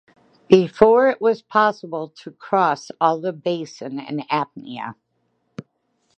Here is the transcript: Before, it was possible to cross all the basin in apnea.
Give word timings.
Before, 0.49 1.09
it 1.09 1.21
was 1.21 1.43
possible 1.43 2.07
to 2.23 2.31
cross 2.31 2.89
all 2.99 3.21
the 3.21 3.31
basin 3.31 3.99
in 3.99 4.21
apnea. 4.31 4.95